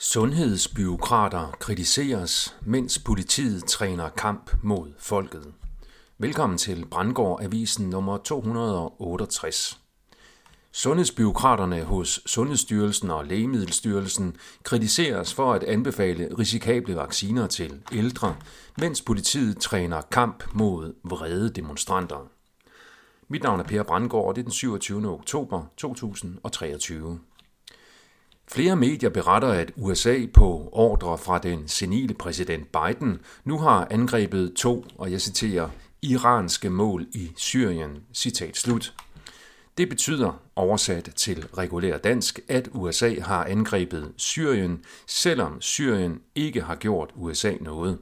[0.00, 5.54] Sundhedsbyråkrater kritiseres, mens politiet træner kamp mod folket.
[6.18, 9.80] Velkommen til Brandgård Avisen nummer 268.
[10.72, 18.36] Sundhedsbyråkraterne hos Sundhedsstyrelsen og Lægemiddelstyrelsen kritiseres for at anbefale risikable vacciner til ældre,
[18.76, 22.28] mens politiet træner kamp mod vrede demonstranter.
[23.28, 25.08] Mit navn er Per Brandgård, og det er den 27.
[25.08, 27.20] oktober 2023.
[28.50, 34.52] Flere medier beretter, at USA på ordre fra den senile præsident Biden nu har angrebet
[34.56, 35.68] to, og jeg citerer,
[36.02, 37.90] iranske mål i Syrien.
[38.14, 38.94] Citat slut.
[39.78, 46.74] Det betyder, oversat til regulær dansk, at USA har angrebet Syrien, selvom Syrien ikke har
[46.74, 47.98] gjort USA noget.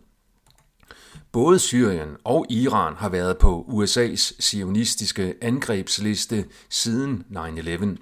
[1.33, 7.97] Både Syrien og Iran har været på USA's sionistiske angrebsliste siden 9-11.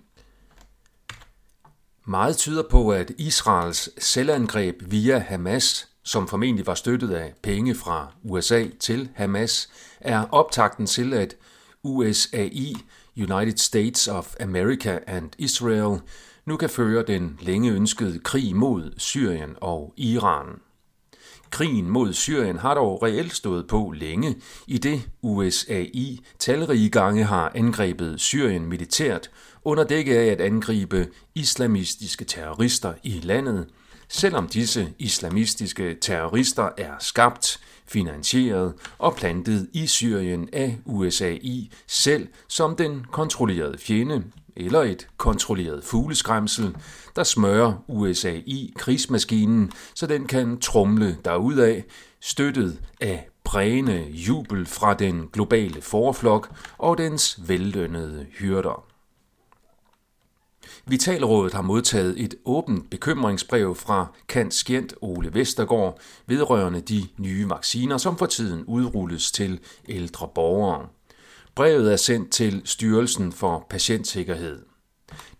[2.06, 8.12] Meget tyder på, at Israels selvangreb via Hamas, som formentlig var støttet af penge fra
[8.22, 9.68] USA til Hamas,
[10.00, 11.36] er optakten til, at
[11.82, 12.76] USAI,
[13.16, 16.00] United States of America and Israel,
[16.44, 20.46] nu kan føre den længe ønskede krig mod Syrien og Iran.
[21.54, 27.52] Krigen mod Syrien har dog reelt stået på længe, i det USAI talrige gange har
[27.54, 29.30] angrebet Syrien militært
[29.64, 33.66] under dække af at angribe islamistiske terrorister i landet,
[34.08, 42.76] selvom disse islamistiske terrorister er skabt, finansieret og plantet i Syrien af USAI selv som
[42.76, 44.24] den kontrollerede fjende
[44.56, 46.76] eller et kontrolleret fugleskræmsel,
[47.16, 51.82] der smører USAI krigsmaskinen, så den kan trumle derudad,
[52.20, 58.84] støttet af prægende jubel fra den globale forflok og dens vellønnede hyrder.
[60.86, 68.18] Vitalrådet har modtaget et åbent bekymringsbrev fra kanskjent Ole Vestergaard vedrørende de nye vacciner, som
[68.18, 70.88] for tiden udrulles til ældre borgere.
[71.54, 74.62] Brevet er sendt til Styrelsen for Patientsikkerhed.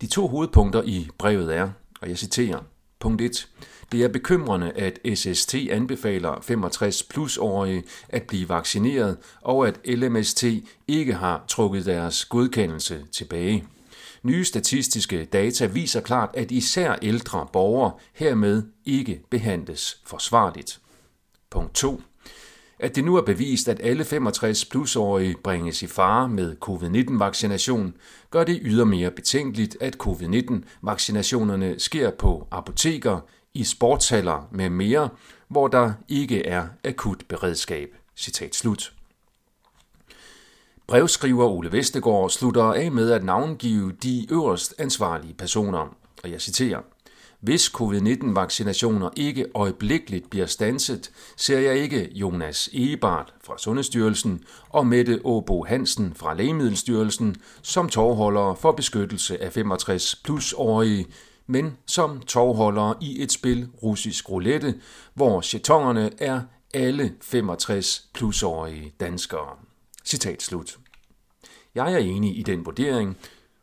[0.00, 2.60] De to hovedpunkter i brevet er, og jeg citerer,
[3.00, 3.48] punkt 1.
[3.92, 10.44] Det er bekymrende, at SST anbefaler 65 plus-årige at blive vaccineret, og at LMST
[10.88, 13.64] ikke har trukket deres godkendelse tilbage.
[14.22, 20.80] Nye statistiske data viser klart, at især ældre borgere hermed ikke behandles forsvarligt.
[21.50, 22.00] Punkt 2.
[22.78, 27.94] At det nu er bevist, at alle 65 plusårige bringes i fare med covid-19-vaccination,
[28.30, 33.20] gør det ydermere betænkeligt, at covid-19-vaccinationerne sker på apoteker,
[33.54, 35.08] i sportshaller med mere,
[35.48, 37.88] hvor der ikke er akut beredskab.
[38.16, 38.92] Citat slut.
[40.86, 46.80] Brevskriver Ole Vestegård slutter af med at navngive de øverst ansvarlige personer, og jeg citerer.
[47.44, 55.20] Hvis covid-19-vaccinationer ikke øjeblikkeligt bliver stanset, ser jeg ikke Jonas Ebert fra Sundhedsstyrelsen og Mette
[55.24, 61.06] Åbo Hansen fra Lægemiddelstyrelsen som tovholdere for beskyttelse af 65 plus-årige,
[61.46, 64.74] men som tovholdere i et spil russisk roulette,
[65.14, 66.40] hvor chetongerne er
[66.74, 69.56] alle 65 plus-årige danskere.
[70.04, 70.78] Citat slut.
[71.74, 73.16] Jeg er enig i den vurdering,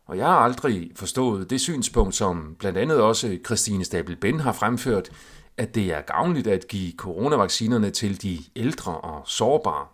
[0.06, 4.52] og jeg har aldrig forstået det synspunkt, som blandt andet også Christine Stabel Ben har
[4.52, 5.10] fremført,
[5.58, 9.86] at det er gavnligt at give coronavaccinerne til de ældre og sårbare.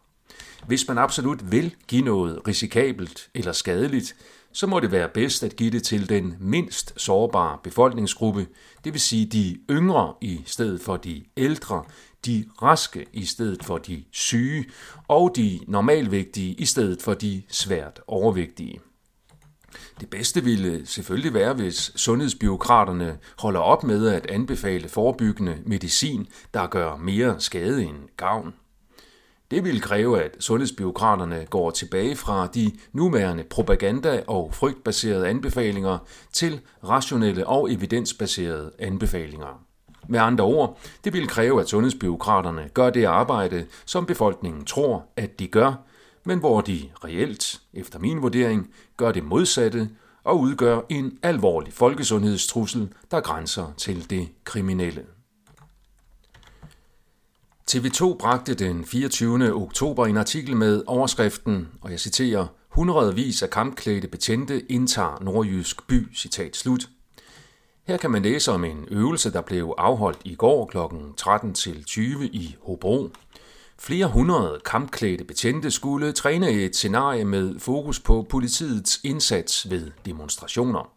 [0.67, 4.15] Hvis man absolut vil give noget risikabelt eller skadeligt,
[4.51, 8.47] så må det være bedst at give det til den mindst sårbare befolkningsgruppe,
[8.83, 11.83] det vil sige de yngre i stedet for de ældre,
[12.25, 14.65] de raske i stedet for de syge,
[15.07, 18.79] og de normalvægtige i stedet for de svært overvægtige.
[19.99, 26.67] Det bedste ville selvfølgelig være, hvis sundhedsbiokraterne holder op med at anbefale forebyggende medicin, der
[26.67, 28.53] gør mere skade end gavn.
[29.51, 35.97] Det vil kræve, at sundhedsbiokraterne går tilbage fra de nuværende propaganda- og frygtbaserede anbefalinger
[36.33, 39.63] til rationelle og evidensbaserede anbefalinger.
[40.07, 45.39] Med andre ord, det vil kræve, at sundhedsbiokraterne gør det arbejde, som befolkningen tror, at
[45.39, 45.73] de gør,
[46.27, 49.89] men hvor de reelt, efter min vurdering, gør det modsatte
[50.23, 55.05] og udgør en alvorlig folkesundhedstrussel, der grænser til det kriminelle.
[57.71, 59.53] TV2 bragte den 24.
[59.53, 66.15] oktober en artikel med overskriften, og jeg citerer, hundredvis af kampklædte betjente indtager nordjysk by,
[66.15, 66.89] citat slut.
[67.87, 70.77] Her kan man læse om en øvelse, der blev afholdt i går kl.
[71.21, 73.09] 13-20 i Hobro.
[73.79, 80.91] Flere hundrede kampklædte betjente skulle træne et scenarie med fokus på politiets indsats ved demonstrationer.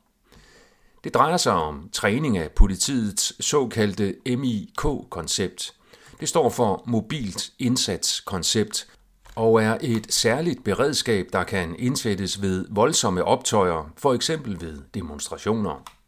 [1.04, 5.74] Det drejer sig om træning af politiets såkaldte MIK-koncept.
[6.20, 8.88] Det står for Mobilt Indsatskoncept
[9.36, 15.99] og er et særligt beredskab, der kan indsættes ved voldsomme optøjer, for eksempel ved demonstrationer.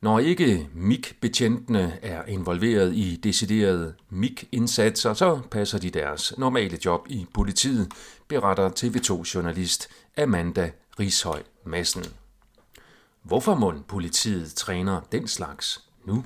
[0.00, 7.26] Når ikke MIG-betjentene er involveret i deciderede MIG-indsatser, så passer de deres normale job i
[7.34, 7.92] politiet,
[8.28, 12.04] beretter TV2-journalist Amanda Rishøj Madsen.
[13.22, 16.24] Hvorfor må politiet træner den slags nu?